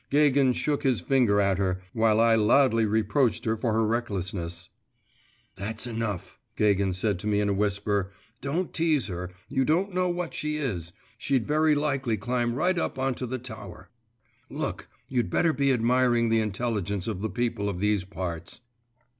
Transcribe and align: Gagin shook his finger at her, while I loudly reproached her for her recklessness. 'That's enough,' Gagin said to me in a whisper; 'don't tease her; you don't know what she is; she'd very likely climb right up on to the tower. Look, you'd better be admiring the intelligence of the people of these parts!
Gagin 0.09 0.51
shook 0.53 0.81
his 0.81 1.01
finger 1.01 1.39
at 1.39 1.59
her, 1.59 1.79
while 1.93 2.19
I 2.19 2.33
loudly 2.33 2.87
reproached 2.87 3.45
her 3.45 3.55
for 3.55 3.71
her 3.73 3.85
recklessness. 3.85 4.67
'That's 5.53 5.85
enough,' 5.85 6.39
Gagin 6.55 6.91
said 6.93 7.19
to 7.19 7.27
me 7.27 7.39
in 7.39 7.49
a 7.49 7.53
whisper; 7.53 8.09
'don't 8.41 8.73
tease 8.73 9.05
her; 9.09 9.29
you 9.47 9.63
don't 9.63 9.93
know 9.93 10.09
what 10.09 10.33
she 10.33 10.55
is; 10.57 10.91
she'd 11.19 11.45
very 11.45 11.75
likely 11.75 12.17
climb 12.17 12.55
right 12.55 12.79
up 12.79 12.97
on 12.97 13.13
to 13.13 13.27
the 13.27 13.37
tower. 13.37 13.91
Look, 14.49 14.87
you'd 15.07 15.29
better 15.29 15.53
be 15.53 15.71
admiring 15.71 16.29
the 16.29 16.41
intelligence 16.41 17.05
of 17.05 17.21
the 17.21 17.29
people 17.29 17.69
of 17.69 17.77
these 17.77 18.03
parts! 18.03 18.59